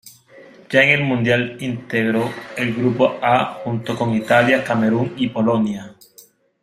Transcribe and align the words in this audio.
Ya 0.71 0.81
en 0.81 0.89
el 0.89 1.03
Mundial 1.03 1.57
integró 1.59 2.27
el 2.57 2.73
grupo 2.73 3.19
A 3.21 3.53
junto 3.63 3.95
con 3.95 4.15
Italia, 4.15 4.63
Camerún 4.63 5.13
y 5.15 5.27
Polonia. 5.27 5.95